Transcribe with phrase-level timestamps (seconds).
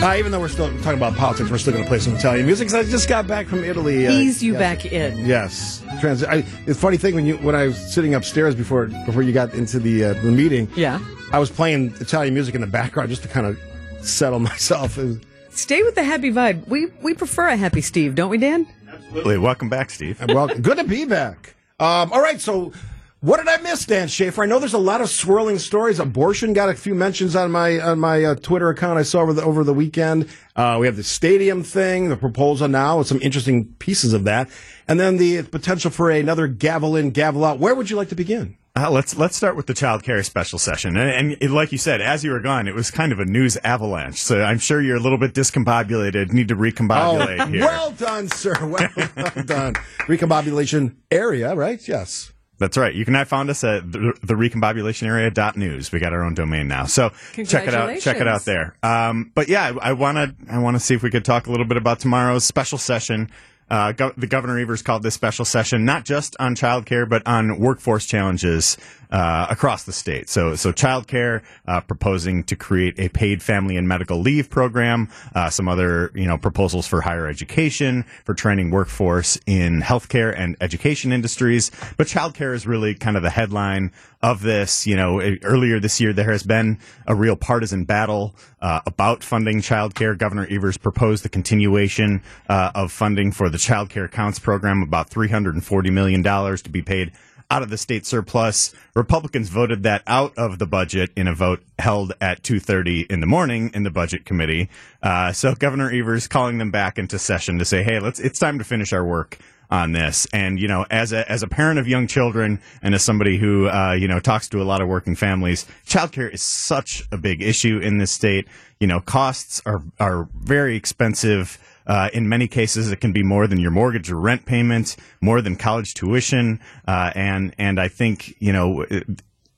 [0.00, 2.46] Uh, even though we're still talking about politics, we're still going to play some Italian
[2.46, 2.68] music.
[2.68, 4.06] Cause I just got back from Italy.
[4.06, 4.60] uh, Ease you yes.
[4.60, 5.26] back in.
[5.26, 6.36] Yes, Trans- I,
[6.66, 9.54] it's a funny thing when you when I was sitting upstairs before before you got
[9.54, 10.70] into the uh, the meeting.
[10.76, 11.00] Yeah.
[11.32, 13.58] I was playing Italian music in the background just to kind of
[14.06, 14.98] settle myself.
[14.98, 15.18] It was-
[15.50, 16.68] Stay with the happy vibe.
[16.68, 18.68] We we prefer a happy Steve, don't we, Dan?
[18.88, 19.38] Absolutely.
[19.38, 20.22] Welcome back, Steve.
[20.28, 20.62] welcome.
[20.62, 21.56] good to be back.
[21.80, 22.72] Um, all right, so
[23.20, 24.42] what did I miss, Dan Shafer?
[24.42, 25.98] I know there's a lot of swirling stories.
[25.98, 28.98] Abortion got a few mentions on my on my uh, Twitter account.
[28.98, 30.28] I saw over the over the weekend.
[30.54, 34.48] Uh, we have the stadium thing, the proposal now, with some interesting pieces of that,
[34.86, 37.58] and then the potential for another gavel in, gavel out.
[37.58, 38.56] Where would you like to begin?
[38.76, 41.78] Uh, let's let's start with the child care special session, and, and it- like you
[41.78, 44.22] said, as you were gone, it was kind of a news avalanche.
[44.22, 46.32] So I'm sure you're a little bit discombobulated.
[46.32, 47.64] Need to recombobulate here.
[47.64, 48.54] Oh, well done, sir.
[48.68, 49.74] Well done.
[50.06, 51.86] Recombobulation area, right?
[51.88, 52.32] Yes.
[52.58, 52.94] That's right.
[52.94, 55.92] You can now find us at the, the recombobulationarea.news.
[55.92, 56.86] We got our own domain now.
[56.86, 58.00] So check it out.
[58.00, 58.74] Check it out there.
[58.82, 61.50] Um, but yeah, I want to, I want to see if we could talk a
[61.50, 63.30] little bit about tomorrow's special session.
[63.70, 68.06] Uh, the Governor Evers called this special session not just on childcare, but on workforce
[68.06, 68.76] challenges
[69.10, 70.28] uh, across the state.
[70.28, 75.08] So, so childcare uh, proposing to create a paid family and medical leave program.
[75.34, 80.56] Uh, some other, you know, proposals for higher education, for training workforce in healthcare and
[80.60, 81.70] education industries.
[81.96, 84.86] But childcare is really kind of the headline of this.
[84.86, 89.22] You know, e- earlier this year there has been a real partisan battle uh, about
[89.22, 90.16] funding childcare.
[90.16, 95.10] Governor Evers proposed the continuation uh, of funding for the Child Care Counts program, about
[95.10, 97.12] three hundred and forty million dollars to be paid
[97.50, 98.74] out of the state surplus.
[98.94, 103.26] Republicans voted that out of the budget in a vote held at 2:30 in the
[103.26, 104.68] morning in the budget committee.
[105.02, 108.58] Uh, so Governor Evers calling them back into session to say, "Hey, let's it's time
[108.58, 109.38] to finish our work."
[109.70, 110.26] On this.
[110.32, 113.68] And, you know, as a, as a parent of young children and as somebody who,
[113.68, 117.42] uh, you know, talks to a lot of working families, childcare is such a big
[117.42, 118.48] issue in this state.
[118.80, 121.58] You know, costs are, are very expensive.
[121.86, 125.40] Uh, in many cases, it can be more than your mortgage or rent payment, more
[125.40, 126.60] than college tuition.
[126.86, 128.84] Uh, and, and I think, you know,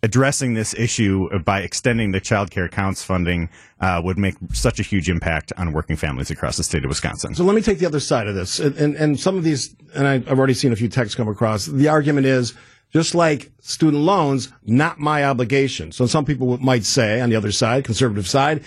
[0.03, 3.51] addressing this issue by extending the Child Care Counts funding
[3.81, 7.35] uh, would make such a huge impact on working families across the state of Wisconsin.
[7.35, 8.59] So let me take the other side of this.
[8.61, 11.29] And, and, and some of these, and I, I've already seen a few texts come
[11.29, 11.67] across.
[11.67, 12.55] The argument is
[12.93, 15.93] just like student loans, not my obligation.
[15.93, 18.65] So some people might say on the other side, conservative side,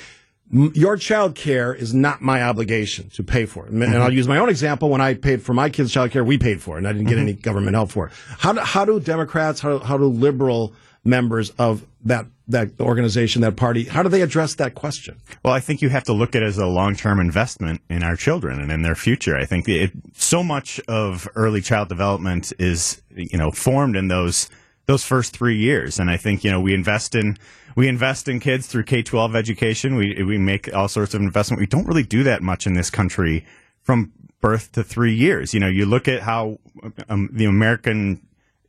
[0.53, 3.71] "M- your child care is not my obligation to pay for it.
[3.71, 4.89] And, and I'll use my own example.
[4.89, 7.07] When I paid for my kids' child care, we paid for it and I didn't
[7.07, 8.13] get any government help for it.
[8.37, 10.73] How do, how do Democrats, how, how do liberal
[11.05, 15.17] members of that, that organization, that party, how do they address that question?
[15.43, 18.15] Well, I think you have to look at it as a long-term investment in our
[18.15, 19.35] children and in their future.
[19.35, 24.49] I think it, so much of early child development is, you know, formed in those
[24.85, 27.37] those first three years, and I think you know we invest in
[27.75, 29.95] we invest in kids through K twelve education.
[29.95, 31.61] We we make all sorts of investment.
[31.61, 33.45] We don't really do that much in this country
[33.81, 35.53] from birth to three years.
[35.53, 36.59] You know, you look at how
[37.07, 38.21] um, the American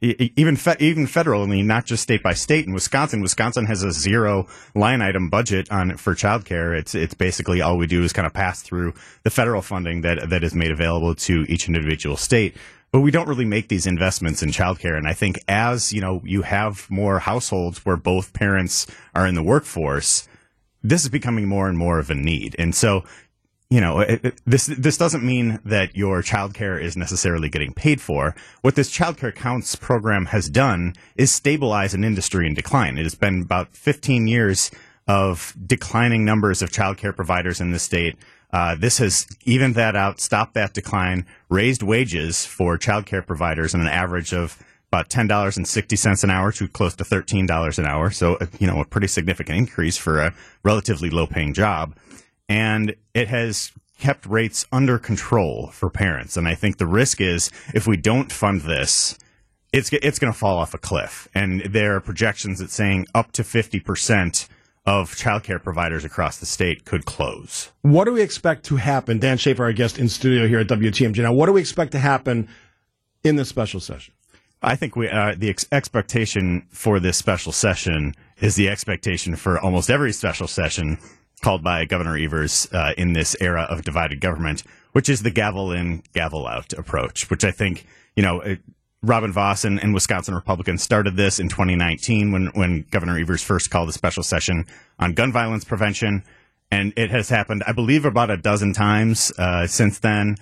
[0.04, 2.66] even fe- even federally, not just state by state.
[2.66, 6.76] In Wisconsin, Wisconsin has a zero line item budget on for childcare.
[6.76, 10.31] It's it's basically all we do is kind of pass through the federal funding that
[10.31, 12.56] that is made available to each individual state.
[12.92, 14.97] But we don't really make these investments in childcare.
[14.97, 19.34] And I think as you know, you have more households where both parents are in
[19.34, 20.28] the workforce,
[20.84, 22.54] this is becoming more and more of a need.
[22.59, 23.04] And so
[23.71, 28.01] you know, it, it- this this doesn't mean that your childcare is necessarily getting paid
[28.01, 28.35] for.
[28.63, 32.99] What this childcare counts program has done is stabilize an industry in decline.
[32.99, 34.71] It has been about 15 years
[35.07, 38.17] of declining numbers of childcare providers in the state.
[38.53, 43.81] Uh, this has evened that out, stopped that decline, raised wages for childcare providers on
[43.81, 44.57] an average of
[44.93, 48.11] about ten dollars and sixty cents an hour to close to thirteen dollars an hour.
[48.11, 50.33] So, uh, you know, a pretty significant increase for a
[50.63, 51.97] relatively low-paying job
[52.49, 56.37] and it has kept rates under control for parents.
[56.37, 59.19] And I think the risk is if we don't fund this,
[59.72, 61.28] it's it's going to fall off a cliff.
[61.34, 64.49] And there are projections that saying up to fifty percent
[64.87, 67.72] of childcare providers across the state could close.
[67.83, 69.19] What do we expect to happen?
[69.19, 71.22] Dan Shafer, our guest in studio here at WTMJ.
[71.22, 72.48] Now, what do we expect to happen
[73.22, 74.13] in this special session?
[74.63, 79.59] I think we uh, the ex- expectation for this special session is the expectation for
[79.59, 80.98] almost every special session
[81.45, 84.63] called by Governor Evers uh, in this era of divided government,
[84.93, 87.29] which is the gavel in, gavel out approach.
[87.31, 87.87] Which I think
[88.17, 88.41] you know.
[88.41, 88.61] It,
[89.07, 93.71] Robin Vos and, and Wisconsin Republicans started this in 2019 when, when Governor Evers first
[93.71, 94.65] called a special session
[94.99, 96.25] on gun violence prevention.
[96.71, 100.37] And it has happened, I believe, about a dozen times uh, since then.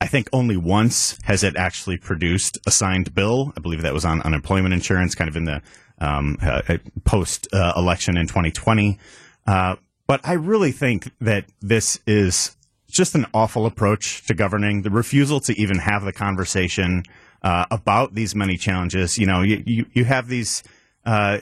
[0.00, 3.52] I think only once has it actually produced a signed bill.
[3.54, 5.62] I believe that was on unemployment insurance, kind of in the
[5.98, 6.62] um, uh,
[7.04, 8.98] post uh, election in 2020.
[9.46, 9.76] Uh,
[10.06, 12.56] But I really think that this is
[12.88, 14.82] just an awful approach to governing.
[14.82, 17.02] The refusal to even have the conversation
[17.42, 19.18] uh, about these many challenges.
[19.18, 20.62] You know, you you, you have these.
[21.04, 21.38] Uh,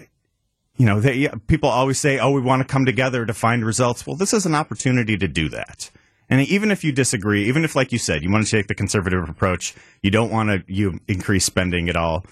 [0.76, 4.06] you know, they, people always say, "Oh, we want to come together to find results."
[4.06, 5.90] Well, this is an opportunity to do that.
[6.28, 8.74] And even if you disagree, even if, like you said, you want to take the
[8.74, 12.24] conservative approach, you don't want to you increase spending at all.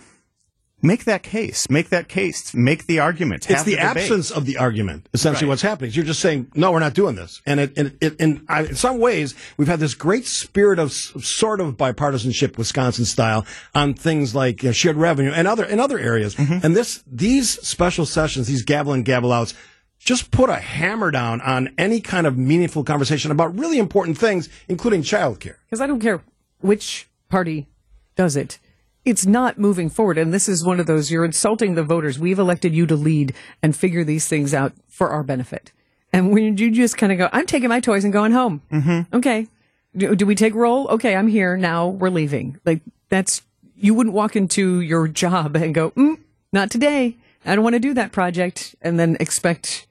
[0.83, 1.71] Make that case.
[1.71, 2.53] Make that case.
[2.55, 3.47] Make the argument.
[3.49, 5.51] It's Have the, absence of the argument, essentially, Right.
[5.51, 5.91] what's happening.
[5.91, 7.41] Is You're just saying, no, we're not doing this.
[7.47, 10.93] And it, it, it, in, I, in some ways, we've had this great spirit of
[10.93, 15.99] sort of bipartisanship, Wisconsin style, on things like uh, shared revenue and other in other
[15.99, 16.35] areas.
[16.35, 16.67] Mm-hmm.
[16.67, 19.55] And this, these special sessions, these gavel and gavel outs,
[20.01, 24.49] just put a hammer down on any kind of meaningful conversation about really important things,
[24.69, 25.57] including childcare.
[25.67, 26.23] Because I don't care
[26.61, 27.69] which party
[28.17, 28.59] does it.
[29.05, 30.19] It's not moving forward.
[30.19, 32.19] And this is one of those you're insulting the voters.
[32.19, 35.73] We've elected you to lead and figure these things out for our benefit.
[36.13, 38.63] And when you just kind of go, I'm taking my toys and going home.
[38.71, 39.17] Mm-hmm.
[39.17, 39.49] Okay.
[39.97, 40.87] Do, do we take roll?
[40.89, 41.57] Okay, I'm here.
[41.57, 42.59] Now we're leaving.
[42.65, 43.43] Like, that's,
[43.77, 46.19] you wouldn't walk into your job and go, mm,
[46.53, 47.17] not today.
[47.45, 49.87] I don't want to do that project and then expect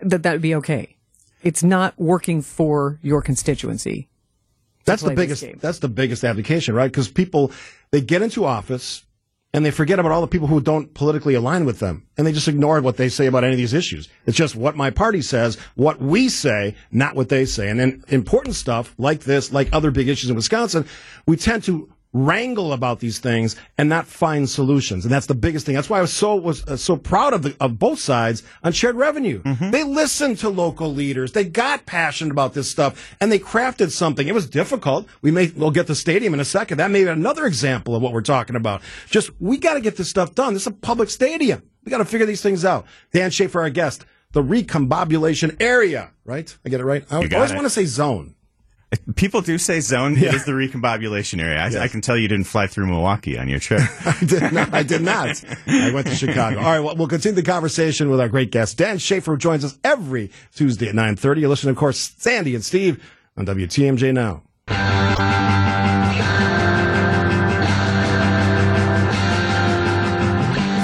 [0.00, 0.96] that that would be okay.
[1.42, 4.08] It's not working for your constituency.
[4.84, 5.44] That's the biggest.
[5.60, 6.90] That's the biggest abdication, right?
[6.90, 7.52] Because people
[7.90, 9.04] they get into office
[9.54, 12.32] and they forget about all the people who don't politically align with them, and they
[12.32, 14.08] just ignore what they say about any of these issues.
[14.24, 17.68] It's just what my party says, what we say, not what they say.
[17.68, 20.86] And then important stuff like this, like other big issues in Wisconsin,
[21.26, 25.04] we tend to wrangle about these things and not find solutions.
[25.04, 25.74] And that's the biggest thing.
[25.74, 28.72] That's why I was so was uh, so proud of the, of both sides on
[28.72, 29.42] shared revenue.
[29.70, 31.32] They listened to local leaders.
[31.32, 34.28] They got passionate about this stuff and they crafted something.
[34.28, 35.06] It was difficult.
[35.22, 36.78] We may we'll get the stadium in a second.
[36.78, 38.82] That may be another example of what we're talking about.
[39.08, 40.52] Just we got to get this stuff done.
[40.52, 41.62] This is a public stadium.
[41.84, 42.86] We got to figure these things out.
[43.12, 46.56] Dan Shafer, our guest, the recombobulation area, right?
[46.64, 47.04] I get it right.
[47.10, 48.34] I always want to say zone.
[49.16, 50.34] People do say zone Yeah.
[50.34, 51.58] is the recombobulation area.
[51.80, 53.80] I, I can tell you didn't fly through Milwaukee on your trip.
[54.06, 54.74] I did not.
[54.74, 55.44] I did not.
[55.66, 56.58] I went to Chicago.
[56.58, 56.80] All right.
[56.80, 60.30] Well, we'll continue the conversation with our great guest, Dan Shafer, who joins us every
[60.54, 61.40] Tuesday at 9.30.
[61.40, 63.02] You're listening, of course, Sandy and Steve
[63.36, 64.42] on WTMJ Now.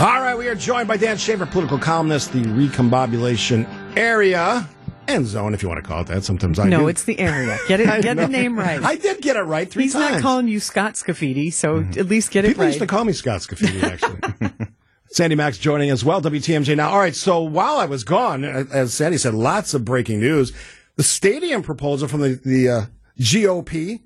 [0.00, 0.37] All right.
[0.38, 3.66] We are joined by Dan Shafer, political columnist, the recombobulation
[3.96, 4.69] area
[5.08, 6.22] and zone, if you want to call it that.
[6.25, 6.88] Sometimes I No, do.
[6.88, 7.58] it's the area.
[7.69, 8.02] Get it.
[8.02, 8.82] Get the name right.
[8.82, 10.14] I did get it right three He's times.
[10.16, 12.69] not calling you Scott Scaffidi, so at least get it People right.
[12.72, 14.69] People used to call me Scott Scaffidi, actually.
[15.10, 16.90] Sandy Maxx joining as well, WTMJ now.
[16.90, 20.52] All right, so while I was gone, as Sandy said, lots of breaking news.
[20.96, 22.87] The stadium proposal from the, the uh,
[23.19, 24.00] GOP,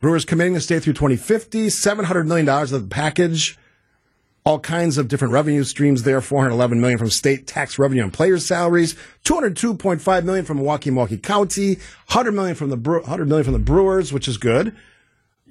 [0.00, 3.56] Brewers committing to stay through 2050, $700 million of the package,
[4.44, 8.46] all kinds of different revenue streams there, 411 million from state tax revenue and players'
[8.46, 11.74] salaries, 202.5 million from Milwaukee, Milwaukee County,
[12.08, 14.76] 100 million from the Bre- 100 million from the Brewers, which is good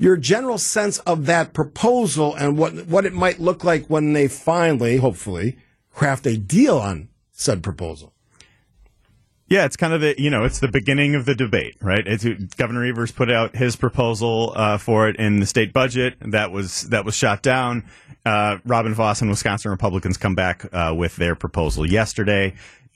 [0.01, 4.27] your general sense of that proposal and what what it might look like when they
[4.27, 5.57] finally, hopefully,
[5.93, 8.11] craft a deal on said proposal.
[9.51, 12.07] Yeah, it's kind of the you know it's the beginning of the debate, right?
[12.07, 12.23] It's,
[12.55, 16.15] Governor Evers put out his proposal uh, for it in the state budget.
[16.21, 17.83] That was that was shot down.
[18.25, 22.53] Uh, Robin Vos and Wisconsin Republicans come back uh, with their proposal yesterday.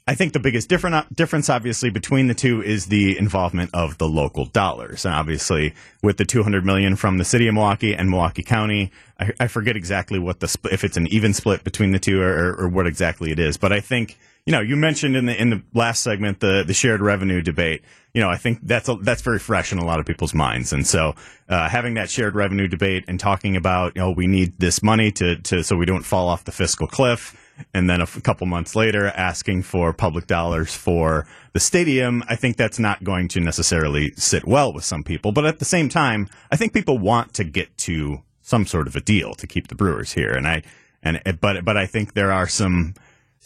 [0.08, 4.44] I think the biggest difference, obviously, between the two is the involvement of the local
[4.44, 8.92] dollars, and obviously with the 200 million from the city of Milwaukee and Milwaukee County,
[9.18, 12.54] I, I forget exactly what the if it's an even split between the two, or,
[12.54, 13.56] or what exactly it is.
[13.56, 16.74] But I think you know, you mentioned in the in the last segment the the
[16.74, 17.82] shared revenue debate.
[18.14, 20.72] You know, I think that's a, that's very fresh in a lot of people's minds,
[20.72, 21.16] and so
[21.48, 25.10] uh, having that shared revenue debate and talking about, you know, we need this money
[25.12, 27.36] to to so we don't fall off the fiscal cliff
[27.72, 32.36] and then a f- couple months later asking for public dollars for the stadium, I
[32.36, 35.32] think that's not going to necessarily sit well with some people.
[35.32, 38.94] But at the same time, I think people want to get to some sort of
[38.94, 40.62] a deal to keep the Brewers here, and I
[41.02, 42.94] and but but I think there are some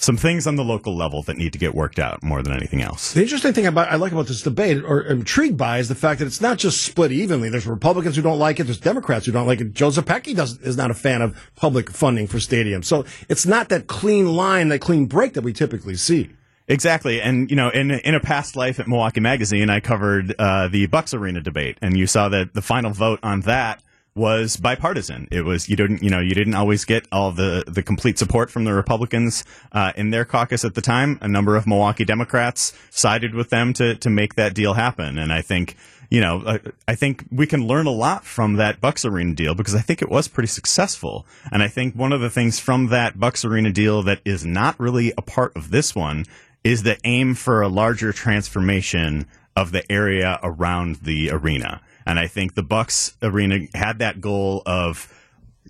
[0.00, 2.80] some things on the local level that need to get worked out more than anything
[2.80, 3.12] else.
[3.12, 6.20] The interesting thing about I like about this debate or intrigued by is the fact
[6.20, 7.50] that it's not just split evenly.
[7.50, 8.64] There's Republicans who don't like it.
[8.64, 9.74] There's Democrats who don't like it.
[9.74, 12.86] Joe Zepecki doesn't, is not a fan of public funding for stadiums.
[12.86, 16.30] So it's not that clean line, that clean break that we typically see.
[16.66, 20.68] Exactly, and you know, in in a past life at Milwaukee Magazine, I covered uh,
[20.68, 23.82] the Bucks Arena debate, and you saw that the final vote on that
[24.14, 25.28] was bipartisan.
[25.30, 28.50] It was you didn't you know you didn't always get all the the complete support
[28.50, 31.18] from the Republicans uh, in their caucus at the time.
[31.20, 35.32] A number of Milwaukee Democrats sided with them to to make that deal happen, and
[35.32, 35.76] I think
[36.10, 39.54] you know, uh, I think we can learn a lot from that Bucks Arena deal
[39.54, 41.24] because I think it was pretty successful.
[41.52, 44.78] And I think one of the things from that Bucks Arena deal that is not
[44.80, 46.26] really a part of this one
[46.64, 49.26] is the aim for a larger transformation
[49.60, 51.82] of the area around the arena.
[52.06, 55.14] And I think the Bucks arena had that goal of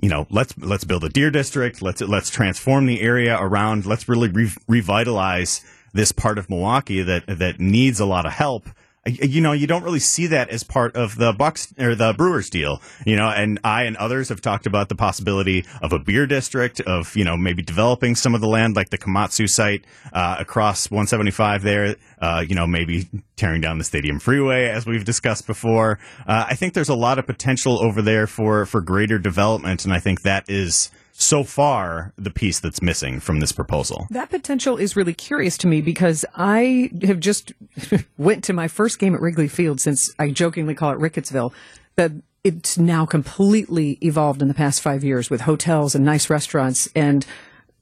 [0.00, 1.82] you know, let's let's build a deer district.
[1.82, 3.84] Let's let's transform the area around.
[3.84, 8.68] Let's really re- revitalize this part of Milwaukee that that needs a lot of help
[9.10, 12.50] you know, you don't really see that as part of the Bucks or the Brewers
[12.50, 16.26] deal, you know, and I and others have talked about the possibility of a beer
[16.26, 20.36] district of, you know, maybe developing some of the land like the Komatsu site uh,
[20.38, 25.46] across 175 there, uh, you know, maybe tearing down the stadium freeway as we've discussed
[25.46, 25.98] before.
[26.26, 29.84] Uh, I think there's a lot of potential over there for, for greater development.
[29.84, 30.90] And I think that is,
[31.20, 34.06] so far the piece that's missing from this proposal.
[34.10, 37.52] That potential is really curious to me because I have just
[38.18, 41.52] went to my first game at Wrigley Field since I jokingly call it Rickettsville.
[41.96, 42.12] That
[42.42, 47.26] it's now completely evolved in the past five years with hotels and nice restaurants and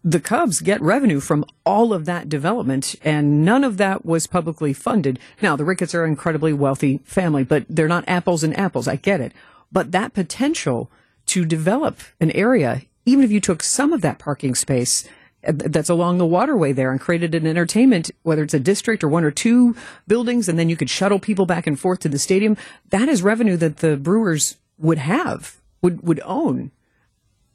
[0.04, 4.72] the Cubs get revenue from all of that development, and none of that was publicly
[4.72, 5.18] funded.
[5.42, 8.86] Now, the Ricketts are an incredibly wealthy family, but they're not apples and apples.
[8.86, 9.32] I get it.
[9.72, 10.88] But that potential
[11.26, 15.08] to develop an area even if you took some of that parking space
[15.46, 19.08] uh, that's along the waterway there and created an entertainment, whether it's a district or
[19.08, 19.74] one or two
[20.06, 22.56] buildings, and then you could shuttle people back and forth to the stadium,
[22.90, 26.70] that is revenue that the Brewers would have, would, would own,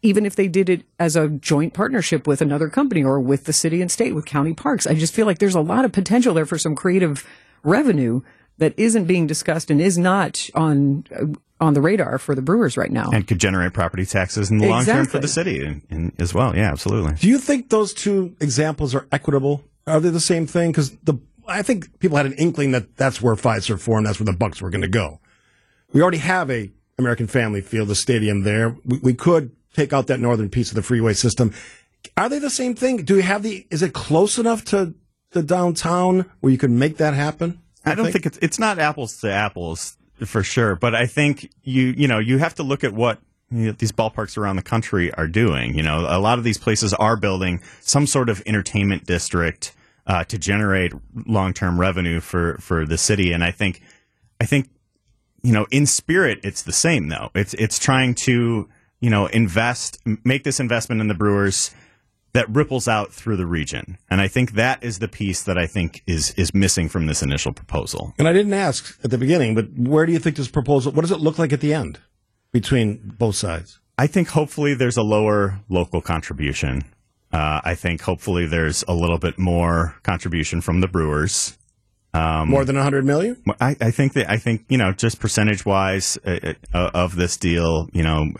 [0.01, 3.53] even if they did it as a joint partnership with another company or with the
[3.53, 4.87] city and state, with county parks.
[4.87, 7.27] I just feel like there's a lot of potential there for some creative
[7.63, 8.21] revenue
[8.57, 11.25] that isn't being discussed and is not on uh,
[11.59, 13.09] on the radar for the Brewers right now.
[13.11, 14.93] And could generate property taxes in the exactly.
[14.93, 16.55] long term for the city and, and as well.
[16.55, 17.13] Yeah, absolutely.
[17.13, 19.63] Do you think those two examples are equitable?
[19.87, 20.71] Are they the same thing?
[20.71, 21.15] Because the
[21.47, 24.03] I think people had an inkling that that's where Fiserv Forum.
[24.03, 25.19] That's where the Bucks were going to go.
[25.91, 28.75] We already have a American Family Field, the stadium there.
[28.85, 31.53] We, we could take out that northern piece of the freeway system.
[32.17, 32.97] Are they the same thing?
[32.97, 33.65] Do we have the?
[33.69, 34.93] Is it close enough to
[35.31, 37.59] the downtown where you could make that happen?
[37.85, 38.23] I don't think?
[38.23, 40.75] think it's it's not apples to apples for sure.
[40.75, 43.19] But I think you you know you have to look at what
[43.51, 45.75] you know, these ballparks around the country are doing.
[45.75, 49.73] You know, a lot of these places are building some sort of entertainment district
[50.07, 50.93] uh, to generate
[51.25, 53.81] long term revenue for for the city, and I think
[54.41, 54.69] I think
[55.41, 57.29] you know in spirit it's the same though.
[57.35, 58.67] It's it's trying to
[58.99, 61.71] you know invest make this investment in the Brewers
[62.33, 63.97] that ripples out through the region.
[64.09, 67.21] And I think that is the piece that I think is is missing from this
[67.21, 68.13] initial proposal.
[68.17, 71.01] And I didn't ask at the beginning, but where do you think this proposal what
[71.01, 71.99] does it look like at the end
[72.51, 73.79] between both sides?
[73.97, 76.83] I think hopefully there's a lower local contribution.
[77.31, 81.57] Uh, I think hopefully there's a little bit more contribution from the Brewers.
[82.15, 83.41] Um, more than 100 million?
[83.59, 87.37] I, I, think that I think you know just percentage wise uh, uh, of this
[87.37, 88.33] deal, you know,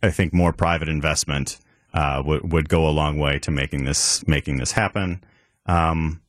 [0.00, 1.58] I think more private investment
[1.94, 5.22] uh, would would go a long way to making this making this happen.
[5.66, 6.20] Um,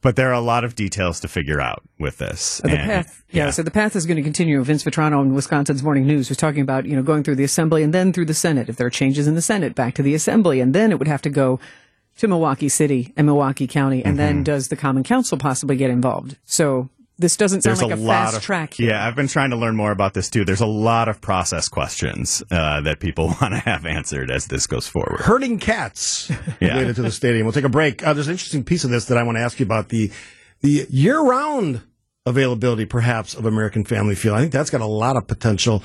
[0.00, 2.58] but there are a lot of details to figure out with this.
[2.64, 4.62] The and, path, yeah, yeah, So the path is going to continue.
[4.64, 7.82] Vince Vitrano in Wisconsin's Morning News was talking about you know going through the Assembly
[7.82, 8.68] and then through the Senate.
[8.68, 11.08] If there are changes in the Senate, back to the Assembly, and then it would
[11.08, 11.60] have to go
[12.18, 14.26] to Milwaukee City and Milwaukee County, and mm-hmm.
[14.26, 16.36] then does the Common Council possibly get involved?
[16.44, 18.74] So this doesn't sound There's like a, a fast of, track.
[18.74, 18.90] Here.
[18.90, 20.44] Yeah, I've been trying to learn more about this too.
[20.44, 24.66] There's a lot of process questions uh, that people want to have answered as this
[24.66, 25.20] goes forward.
[25.20, 26.74] Herding cats yeah.
[26.74, 27.44] related to the stadium.
[27.44, 28.06] We'll take a break.
[28.06, 30.10] Uh, there's an interesting piece of this that I want to ask you about the
[30.60, 31.82] the year round
[32.26, 34.36] availability, perhaps, of American Family Field.
[34.36, 35.82] I think that's got a lot of potential.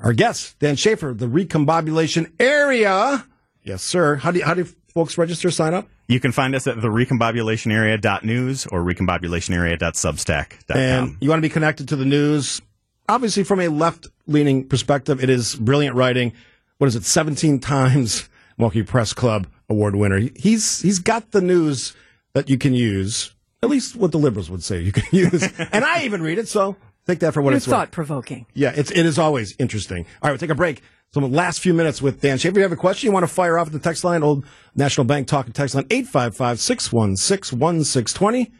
[0.00, 3.26] Our guest, Dan Shafer, the recombobulation area.
[3.62, 4.16] Yes, sir.
[4.16, 4.66] How do you, how do
[4.96, 5.86] folks register, sign up?
[6.08, 10.74] You can find us at the recombobulationarea.news or recombobulationarea.substack.com.
[10.74, 12.62] And you want to be connected to the news.
[13.06, 16.32] Obviously, from a left leaning perspective, it is brilliant writing.
[16.78, 17.04] What is it?
[17.04, 18.26] 17 times
[18.56, 20.30] Milwaukee Press Club award winner.
[20.34, 21.94] He's, he's got the news
[22.32, 25.42] that you can use, at least what the liberals would say you can use.
[25.72, 26.74] and I even read it, so
[27.06, 28.46] take that for what You're it's thought provoking.
[28.54, 30.06] Yeah, it's, it is always interesting.
[30.22, 30.80] All right, we'll take a break.
[31.12, 32.50] So last few minutes with Dan Shafer.
[32.50, 34.44] If you have a question you want to fire off at the text line, Old
[34.74, 38.52] National Bank talking text line 855 616 1620.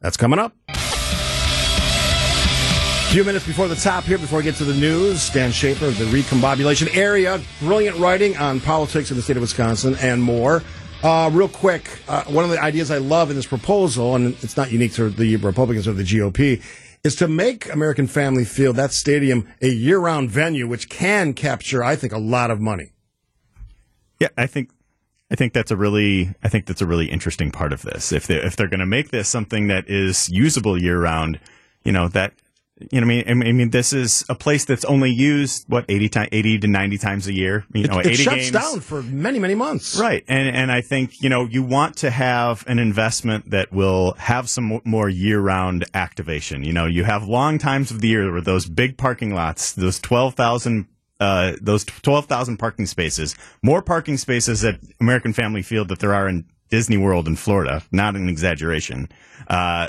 [0.00, 0.54] That's coming up.
[0.68, 0.74] A
[3.10, 5.96] few minutes before the top here, before we get to the news, Dan Shafer of
[5.96, 7.40] the recombobulation area.
[7.60, 10.62] Brilliant writing on politics in the state of Wisconsin and more.
[11.02, 14.56] Uh, real quick, uh, one of the ideas I love in this proposal, and it's
[14.56, 16.62] not unique to the Republicans or the GOP,
[17.06, 21.82] is to make American Family Field, that stadium, a year round venue, which can capture,
[21.82, 22.92] I think, a lot of money.
[24.18, 24.70] Yeah, I think
[25.30, 28.10] I think that's a really I think that's a really interesting part of this.
[28.12, 31.38] If they if they're going to make this something that is usable year round,
[31.84, 32.32] you know that
[32.78, 36.08] You know, I mean, I mean, this is a place that's only used what 80
[36.10, 37.64] to 80 to 90 times a year.
[37.72, 38.50] You know, it, it 80 shuts games.
[38.50, 39.98] down for many, many months.
[39.98, 40.24] Right.
[40.28, 44.50] And and I think, you know, you want to have an investment that will have
[44.50, 46.64] some more year-round activation.
[46.64, 49.98] You know, you have long times of the year where those big parking lots, those
[49.98, 50.86] 12,000
[51.18, 56.28] uh, those 12,000 parking spaces, more parking spaces at American Family Field that there are
[56.28, 59.08] in Disney World in Florida, not an exaggeration.
[59.48, 59.88] Uh,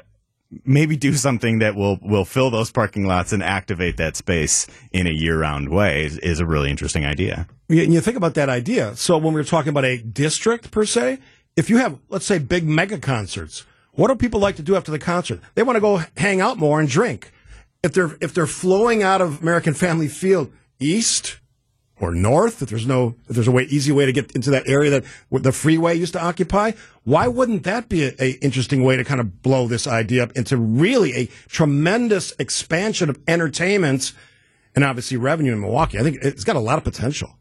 [0.63, 5.07] maybe do something that will will fill those parking lots and activate that space in
[5.07, 7.47] a year round way is, is, a really interesting idea.
[7.67, 8.95] You, you think about that idea.
[8.95, 11.19] So when we're talking about a district per se,
[11.55, 14.91] if you have let's say big mega concerts, what do people like to do after
[14.91, 15.41] the concert?
[15.55, 17.31] They want to go hang out more and drink.
[17.83, 21.39] If they're if they're flowing out of American Family Field east
[21.99, 24.67] or north, if there's no, if there's a way, easy way to get into that
[24.67, 26.71] area that the freeway used to occupy,
[27.03, 30.31] why wouldn't that be a, a, interesting way to kind of blow this idea up
[30.33, 34.13] into really a tremendous expansion of entertainment
[34.75, 35.97] and obviously revenue in Milwaukee?
[35.97, 37.35] I think it's got a lot of potential.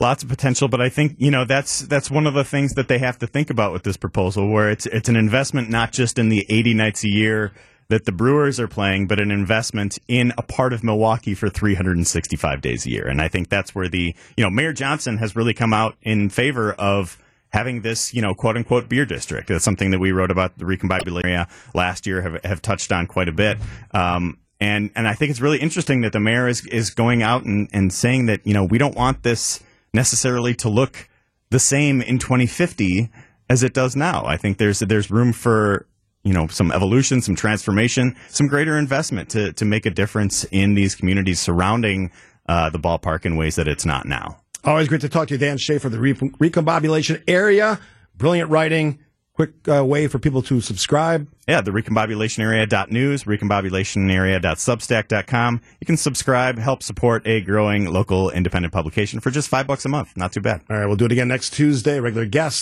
[0.00, 2.88] Lots of potential, but I think you know that's that's one of the things that
[2.88, 6.18] they have to think about with this proposal, where it's it's an investment not just
[6.18, 7.52] in the 80 nights a year
[7.92, 12.62] that the Brewers are playing, but an investment in a part of Milwaukee for 365
[12.62, 13.06] days a year.
[13.06, 16.30] And I think that's where the, you know, Mayor Johnson has really come out in
[16.30, 17.18] favor of
[17.50, 19.48] having this, you know, quote unquote beer district.
[19.48, 23.06] That's something that we wrote about the recombobulation area last year, have, have touched on
[23.06, 23.58] quite a bit.
[23.90, 27.44] Um, and, and I think it's really interesting that the mayor is, is going out
[27.44, 31.10] and, and saying that, you know, we don't want this necessarily to look
[31.50, 33.10] the same in 2050
[33.50, 34.24] as it does now.
[34.24, 35.86] I think there's, there's room for,
[36.24, 40.74] you know some evolution, some transformation, some greater investment to to make a difference in
[40.74, 42.10] these communities surrounding
[42.48, 44.38] uh, the ballpark in ways that it's not now.
[44.64, 47.80] Always great to talk to you, Dan Shafer, the re- recombobulation area.
[48.16, 49.00] Brilliant writing.
[49.34, 51.26] Quick uh, way for people to subscribe.
[51.48, 55.60] Yeah, the recombobulationarea.news, recombobulationarea.substack.com.
[55.80, 59.88] You can subscribe, help support a growing local independent publication for just five bucks a
[59.88, 60.14] month.
[60.18, 60.60] Not too bad.
[60.68, 61.98] All right, we'll do it again next Tuesday.
[61.98, 62.60] Regular guest